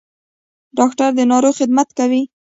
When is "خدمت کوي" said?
1.59-2.21